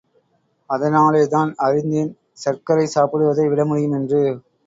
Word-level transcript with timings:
அதனாலேதான் 0.69 1.51
அறிந்தேன் 1.59 2.09
சர்க்கரை 2.35 2.87
சாப்பிடுவதை 2.87 3.45
விடமுடியும் 3.47 3.95
என்று. 3.95 4.23